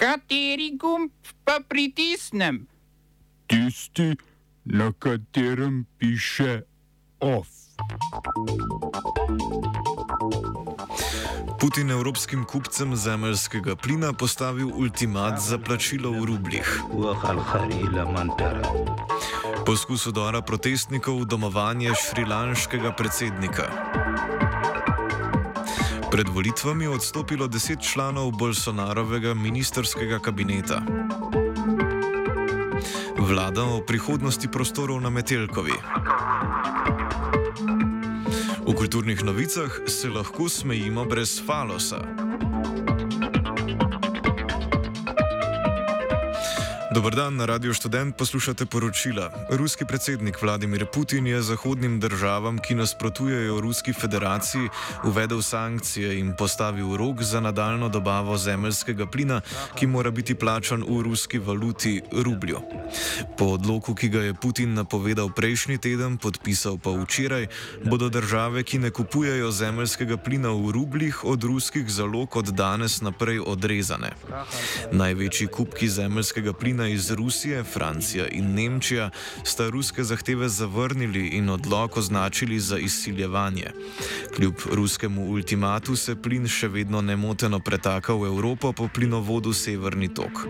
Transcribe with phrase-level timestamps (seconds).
[0.00, 1.12] Kateri gumb
[1.44, 2.64] pa pritisnem?
[3.46, 4.16] Tisti,
[4.64, 6.62] na katerem piše
[7.20, 7.48] OF.
[11.60, 16.82] Putin evropskim kupcem zemeljskega plina postavil ultimat za plačilo v rublih.
[19.66, 23.68] Poskus udora protestnikov v domovanje šrilanškega predsednika.
[26.10, 30.82] Pred volitvami je odstopilo deset članov Bolsonarovega ministerskega kabineta.
[33.18, 35.72] Vlada o prihodnosti prostorov na Metelkovi.
[38.66, 42.19] V kulturnih novicah se lahko smejimo brez falosa.
[46.90, 49.30] Dobr dan, na Radio Student poslušate poročila.
[49.50, 54.68] Ruski predsednik Vladimir Putin je zahodnim državam, ki nasprotujejo Ruski federaciji,
[55.04, 59.40] uvedel sankcije in postavil rok za nadaljno dobavo zemeljskega plina,
[59.74, 62.58] ki mora biti plačan v ruski valuti rublju.
[63.38, 67.46] Po odloku, ki ga je Putin napovedal prejšnji teden, podpisal pa včeraj,
[67.84, 73.38] bodo države, ki ne kupujejo zemeljskega plina v rubljih, od ruskih zalog od danes naprej
[73.46, 74.10] odrezane.
[74.92, 79.10] Največji kupki zemeljskega plina Ukrajina iz Rusije, Francija in Nemčija
[79.44, 83.70] sta ruske zahteve zavrnili in odlog označili za izsiljevanje.
[84.36, 90.46] Kljub ruskemu ultimatu se plin še vedno nemoteno pretaka v Evropo po plinovodu Severni tok.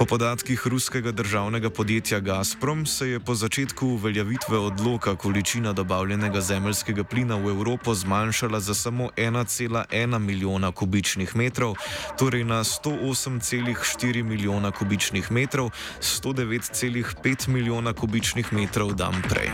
[0.00, 7.04] Po podatkih ruskega državnega podjetja Gazprom se je po začetku uveljavitve odloka količina dobavljenega zemeljskega
[7.04, 11.74] plina v Evropo zmanjšala za samo 1,1 milijona kubičnih metrov,
[12.18, 19.50] torej na 108,4 milijona kubičnih metrov, 109,5 milijona kubičnih metrov dan prej.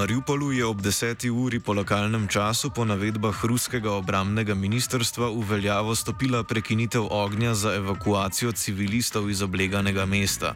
[0.00, 1.28] Mariupolu je ob 10.
[1.28, 7.74] uri po lokalnem času po navedbah ruskega obramnega ministrstva v veljavo stopila prekinitev ognja za
[7.76, 10.54] evakuacijo civilistov iz obleganega mesta.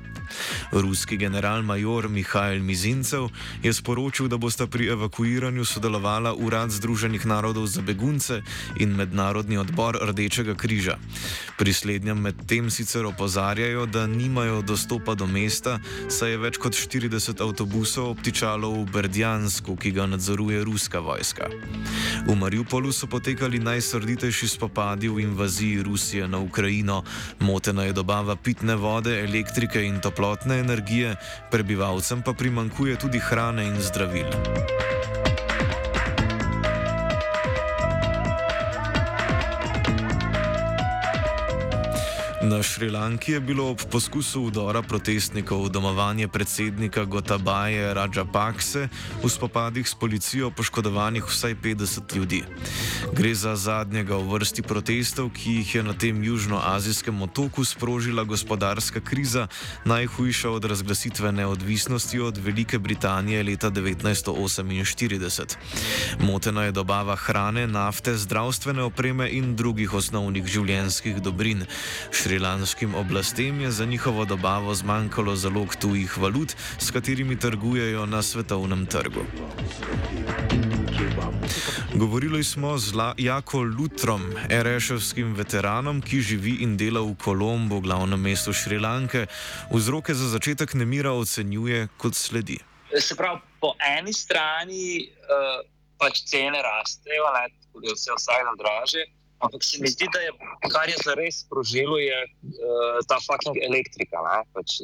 [0.72, 3.28] Ruski general-major Mihajl Mizincev
[3.60, 8.40] je sporočil, da bosta pri evakuiranju sodelovala Urad Združenih narodov za begunce
[8.80, 10.96] in Mednarodni odbor Rdečega križa.
[11.60, 15.76] Pri slednjem medtem sicer opozarjajo, da nimajo dostopa do mesta,
[16.08, 19.33] saj je več kot 40 avtobusov obtičalo v Berlinu.
[19.34, 21.50] Berdjansku, ki ga nadzoruje ruska vojska.
[22.26, 27.02] V Mariupolu so potekali najsrditejši spopadi v invaziji Rusije na Ukrajino,
[27.42, 31.16] motena je dobava pitne vode, elektrike in toplotne energije,
[31.50, 34.30] prebivalcem pa primankuje tudi hrane in zdravil.
[42.44, 48.88] Na Šrilanki je bilo ob poskusu udora protestnikov domovanje predsednika Gotabaje Rajapakse
[49.22, 52.42] v spopadih s policijo poškodovanih vsaj 50 ljudi.
[53.16, 59.00] Gre za zadnjega v vrsti protestov, ki jih je na tem južnoazijskem otoku sprožila gospodarska
[59.00, 59.48] kriza,
[59.84, 65.56] najhujša od razglasitve neodvisnosti od Velike Britanije leta 1948.
[66.20, 71.64] Motena je dobava hrane, nafte, zdravstvene opreme in drugih osnovnih življenjskih dobrin.
[72.12, 78.22] Šri Šrilanskim oblastem je za njihovo dobavo zmanjkalo zalog tujih valut, s katerimi trgujejo na
[78.22, 79.20] svetovnem trgu.
[81.94, 88.52] Govorili smo z Jako Lutrom, erešovskim veteranom, ki živi in dela v Kolombo, glavnem mestu
[88.52, 89.26] Šrilanke.
[89.70, 92.58] Vzroke za začetek nemira ocenjuje kot sledi.
[92.98, 95.62] Se pravi, po eni strani uh,
[95.98, 97.30] pač cene rastejo,
[97.72, 99.06] tudi vse vsaj na draže.
[99.38, 100.30] Ampak se mi zdi, da je
[100.70, 104.22] kar je zares sprožilo, je uh, ta fucking elektrika.
[104.54, 104.80] Pač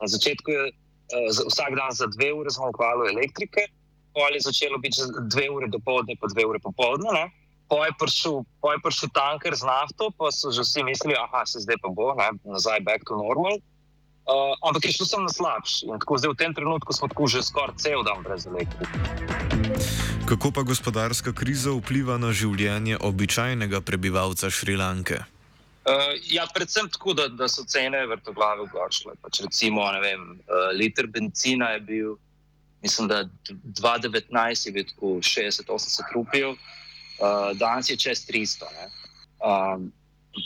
[0.00, 3.66] na začetku je uh, vsak dan za dve ure zmanjkovalo elektrike,
[4.14, 7.30] ali je začelo biti za dve ure do povdne, pa dve ure popoldne.
[7.68, 11.88] Po je prišel tanker z nafto, pa so že vsi mislili, da se zdaj pa
[11.88, 13.58] bo, ne, nazaj back to normal.
[14.24, 15.84] Uh, ampak je šlo sem na slabši.
[15.84, 18.88] In tako zdaj v tem trenutku smo tako že skoraj cel dan brez elektrike.
[20.24, 25.28] Kako pa gospodarska kriza vpliva na življenje običajnega prebivalca Šrilanke?
[25.84, 29.12] Uh, ja, predvsem tako, da, da so cene vrtoglave ugošle.
[29.20, 32.14] Pač recimo, vem, uh, liter benzina je bil,
[32.80, 34.32] mislim, da 2019
[34.64, 38.72] je bil tako 60-80 rupijev, uh, danes je čez 300.
[39.44, 39.92] Um,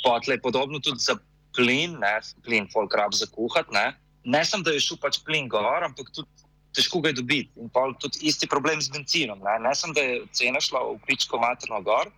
[0.03, 1.15] Potle je podobno tudi za
[1.59, 2.15] plin, ne,
[2.47, 3.75] plin, folk rab za kuhati.
[3.75, 3.87] Ne.
[4.25, 6.47] ne sem, da je šel pač plin gor, ampak tudi
[6.79, 7.51] težko ga je dobiti.
[7.59, 9.43] In pa tudi isti problem z benzinom.
[9.45, 12.13] Ne, ne sem, da je cena šla v pičko materno gor,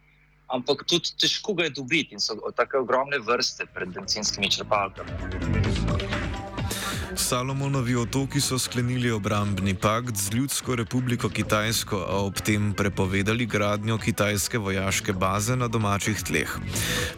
[0.52, 5.89] ampak tudi težko ga je dobiti in so tako ogromne vrste pred benzinskimi črpalkami.
[7.16, 13.98] Salomonovi otoki so sklenili obrambni pakt z Ljudsko republiko Kitajsko, a ob tem prepovedali gradnjo
[13.98, 16.58] kitajske vojaške baze na domačih tleh.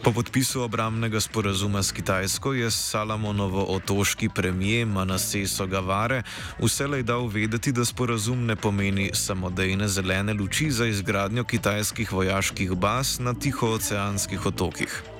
[0.03, 6.23] Po podpisu obrambnega sporazuma s Kitajsko je Salomonovo otoški premijer Manaseso Gavare
[6.59, 13.19] vselej dal vedeti, da sporazum ne pomeni samodejne zelene luči za izgradnjo kitajskih vojaških baz
[13.19, 15.12] na tihooceanskih otokih.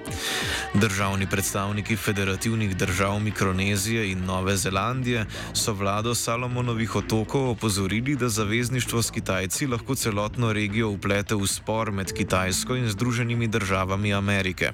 [0.73, 9.01] Državni predstavniki federativnih držav Mikronezije in Nove Zelandije so vlado Salomonovih otokov opozorili, da zavezništvo
[9.01, 14.71] s Kitajci lahko celotno regijo uplete v spor med Kitajsko in Združenimi državami Amerike.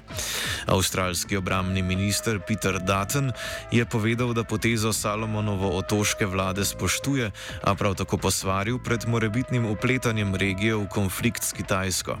[0.66, 3.32] Avstralski obramni minister Peter Dutton
[3.70, 7.30] je povedal, da potezo Salomonovo otoške vlade spoštuje,
[7.62, 12.18] a prav tako posvaril pred morebitnim upletanjem regije v konflikt s Kitajsko.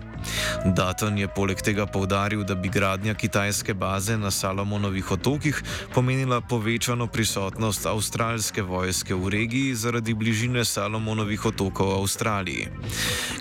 [0.64, 2.68] Dutton je poleg tega povdaril, da bi
[3.00, 5.62] gradnja kitajske baze na Salomonovih otokih
[5.94, 12.68] pomenila povečano prisotnost avstralske vojske v regiji zaradi bližine Salomonovih otokov Avstraliji.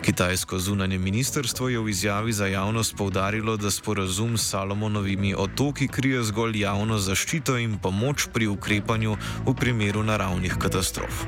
[0.01, 6.23] Kitajsko zunanje ministrstvo je v izjavi za javnost povdarilo, da sporazum s Salomonovimi otoki krije
[6.23, 11.27] zgolj javno zaščito in pomoč pri ukrepanju v primeru naravnih katastrof.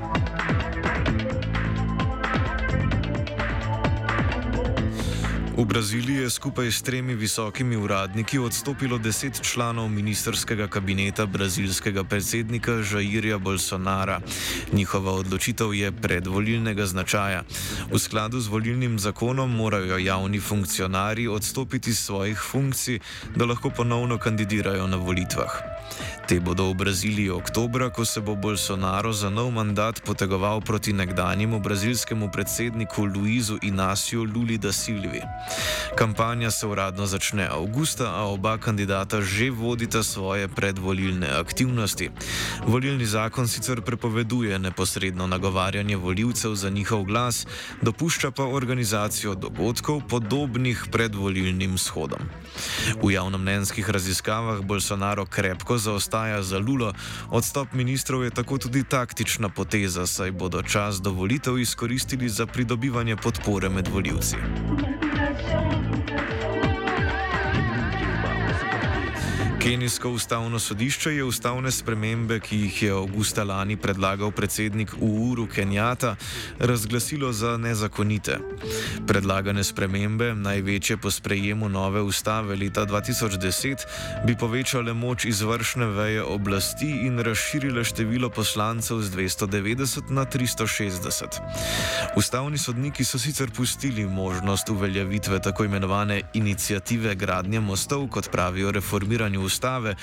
[5.51, 12.71] V Braziliji je skupaj s tremi visokimi uradniki odstopilo deset članov ministerskega kabineta brazilskega predsednika
[12.71, 14.21] Jairja Bolsonara.
[14.73, 17.43] Njihova odločitev je predvolilnega značaja.
[17.91, 22.99] V skladu z volilnim zakonom morajo javni funkcionarji odstopiti svojih funkcij,
[23.35, 25.51] da lahko ponovno kandidirajo na volitvah.
[26.27, 31.59] Te bodo v Braziliji oktobra, ko se bo Bolsonaro za nov mandat potegoval proti nekdanjemu
[31.59, 35.21] brazilskemu predsedniku Luizu Inaciju Luli da Silvi.
[35.95, 42.09] Kampanja se uradno začne avgusta, a oba kandidata že vodita svoje predvolilne aktivnosti.
[42.65, 47.47] Volilni zakon sicer prepoveduje neposredno nagovarjanje voljivcev za njihov glas,
[47.81, 52.19] dopušča pa organizacijo dogodkov podobnih predvolilnim shodom.
[53.03, 56.93] V javnomnenjskih raziskavah Bolsonaro krepko zaostaja za Lulo,
[57.29, 63.15] odstop ministrov je tako tudi taktična poteza, saj bodo čas do volitev izkoristili za pridobivanje
[63.15, 64.35] podpore med voljivci.
[65.47, 65.90] Thank you.
[69.63, 76.15] Kenijsko ustavno sodišče je ustavne spremembe, ki jih je avgusta lani predlagal predsednik Uhuru Kenjata,
[76.59, 78.39] razglasilo za nezakonite.
[79.07, 83.85] Predlagane spremembe, največje po sprejemu nove ustave leta 2010,
[84.25, 91.37] bi povečale moč izvršne veje oblasti in razširile število poslancev z 290 na 360.
[92.17, 99.50] Ustavni sodniki so sicer pustili možnost uveljavitve tako imenovane inicijative gradnje mostov, kot pravijo reformiranju
[99.51, 99.95] ustave,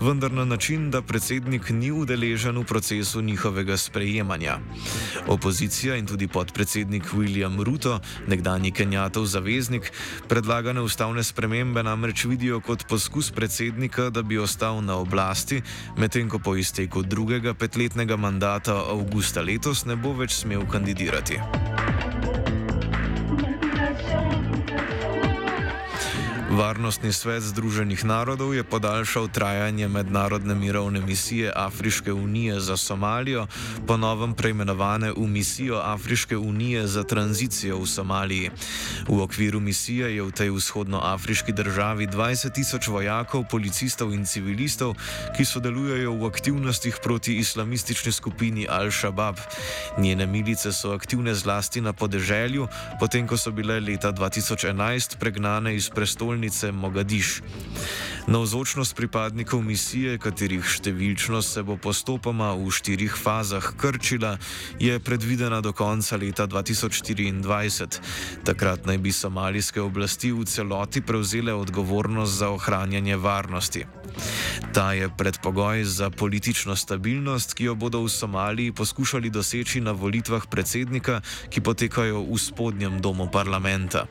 [0.00, 4.58] vendar na način, da predsednik ni udeležen v procesu njihovega sprejemanja.
[5.26, 9.90] Opozicija in tudi podpredsednik William Ruto, nekdani Kenjatov zaveznik,
[10.28, 15.62] predlagane ustavne spremembe namreč vidijo kot poskus predsednika, da bi ostal na oblasti,
[15.98, 22.21] medtem ko po izteku drugega petletnega mandata avgusta letos ne bo več smel kandidirati.
[26.52, 33.46] Varnostni svet Združenih narodov je podaljšal trajanje mednarodne mirovne misije Afriške unije za Somalijo,
[33.88, 38.50] ponovem preimenovane v misijo Afriške unije za tranzicijo v Somaliji.
[39.08, 44.92] V okviru misije je v tej vzhodnoafriški državi 20 tisoč vojakov, policistov in civilistov,
[45.32, 49.40] ki sodelujejo v aktivnostih proti islamistični skupini Al-Shabaab.
[49.98, 52.68] Njene milice so aktivne zlasti na podeželju,
[53.00, 57.42] potem ko so bile leta 2011 pregnane iz prestolnice prestolnice Mogadiš.
[58.26, 64.38] Navzočnost pripadnikov misije, katerih številčnost se bo postopoma v štirih fazah krčila,
[64.78, 68.00] je predvidena do konca leta 2024.
[68.44, 73.86] Takrat naj bi somalijske oblasti v celoti prevzele odgovornost za ohranjanje varnosti.
[74.72, 80.46] Ta je predpogoj za politično stabilnost, ki jo bodo v Somaliji poskušali doseči na volitvah
[80.46, 84.06] predsednika, ki potekajo v spodnjem domu parlamenta.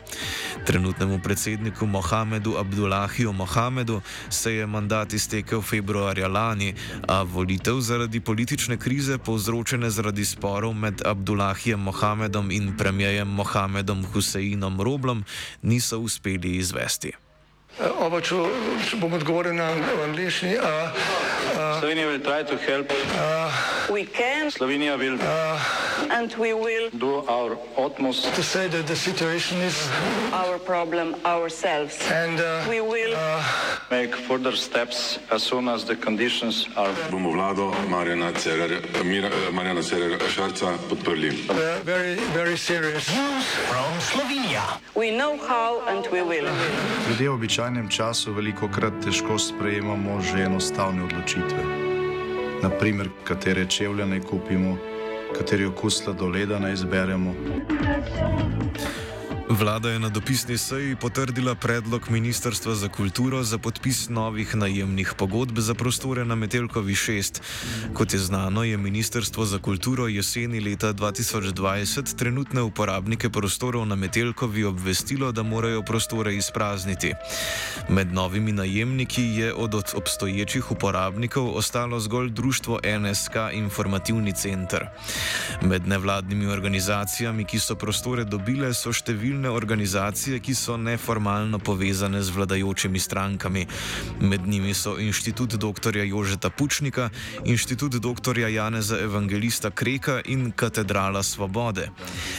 [0.66, 6.74] Trenutnemu predsedniku Mohamedu Abdullahiju Mohamedu se je mandat iztekel februarja lani,
[7.08, 14.82] a volitev zaradi politične krize povzročene zaradi sporov med Abdullahijem Mohamedom in premijejem Mohamedom Huseinom
[14.82, 15.26] Roblom
[15.62, 17.31] niso uspeli izvesti.
[17.80, 18.36] Oba, če,
[19.00, 19.72] bom odgovoril na
[20.04, 20.58] angliški.
[21.82, 22.88] Slovenia will try to help.
[23.90, 25.18] We can Slovenia will
[26.12, 29.90] and we will do our utmost to say that the situation is
[30.32, 31.98] our problem ourselves.
[32.12, 33.18] and uh, We will
[33.90, 36.94] make further steps as soon as the conditions are.
[37.10, 41.50] bomo vlado Marjana Cererja, Mira, Marjana Cererja Šarca podprli.
[41.50, 43.10] uh, very very serious.
[44.96, 46.48] we know how and we will.
[47.10, 51.71] Ljudje v običajnem času veliko krat težko sprejemamo že enostavne odločitve.
[52.62, 54.78] Naprimer, katere čevlje naj kupimo,
[55.38, 57.34] kateri okus sladoleda naj izberemo.
[59.52, 65.60] Vlada je na dopisni seji potrdila predlog Ministrstva za kulturo za podpis novih najemnih pogodb
[65.60, 67.42] za prostore na Metelkovi 6.
[67.94, 74.64] Kot je znano, je Ministrstvo za kulturo jeseni leta 2020 trenutne uporabnike prostorov na Metelkovi
[74.64, 77.14] obvestilo, da morajo prostore izprazniti.
[77.90, 84.86] Med novimi najemniki je od od obstoječih uporabnikov ostalo zgolj društvo NSK Informativni center.
[85.62, 88.94] Med nevladnimi organizacijami, ki so prostore dobile, so
[89.42, 93.66] številne organizacije, ki so neformalno povezane z vladajočimi strankami.
[94.22, 95.98] Med njimi so Inštitut dr.
[95.98, 97.10] Jožeta Pučnika,
[97.46, 98.38] Inštitut dr.
[98.38, 101.90] Janeza Evangelista Kreka in Katedrala Svobode.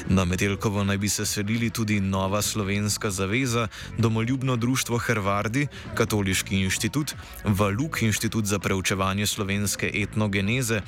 [0.08, 3.68] Na Metelkovo naj bi se selili tudi Nova Slovenska zaveza,
[3.98, 10.80] Domoljubno društvo Hrvardi, Katoliški inštitut, Valuk inštitut za preučevanje slovenske etnogeneze,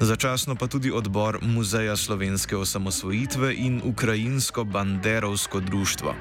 [0.00, 6.14] začasno pa tudi odbor Muzeja slovenske osamosvojitve in Ukrajinsko-banderovsko društvo.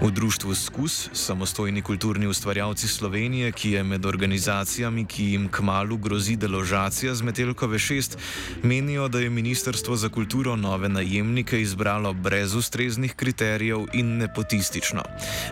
[0.00, 6.36] V društvu Skus, samostojni kulturni ustvarjalci Slovenije, ki je med organizacijami, ki jim kmalo grozi
[6.36, 8.18] deložacija z Metelkove 6,
[8.62, 15.02] menijo, da je Ministrstvo za kulturo nove najemnike izbralo brez ustreznih kriterijev in nepotistično.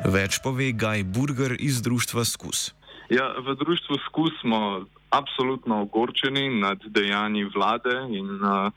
[0.05, 2.73] Več pove Gaj Burger iz društva Skus.
[3.11, 4.85] Ja, v društvu Skus smo
[5.19, 8.73] absolutno ogorčeni nad dejanji vlade in uh,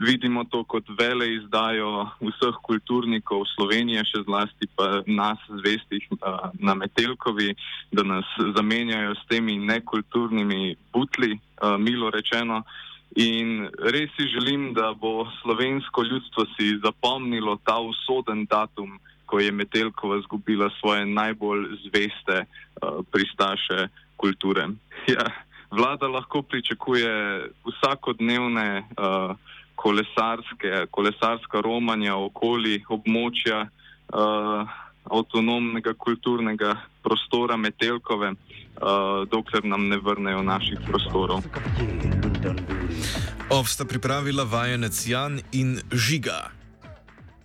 [0.00, 6.74] vidimo to kot vele izdajo vseh kulturnikov Slovenije, še zlasti pa nas, zvestih uh, na
[6.74, 7.52] Metelkovi,
[7.92, 12.62] da nas zamenjajo s temi nekulturnimi butli, uh, milo rečeno.
[13.18, 19.52] In res si želim, da bo slovensko ljudstvo si zapomnilo ta usoden datum, ko je
[19.52, 24.68] Metelkova izgubila svoje najbolj zveste uh, pristaše kulture.
[25.08, 25.24] Ja,
[25.70, 27.10] vlada lahko pričakuje
[27.64, 29.36] vsakodnevne uh,
[29.74, 34.68] kolesarske, kolesarska romanja okoli območja uh,
[35.04, 41.42] avtonomnega kulturnega prostora Metelkove, uh, dokler nam ne vrnejo naših prostorov.
[43.50, 46.59] Ovsta pripravila vajenec Jan in Žiga.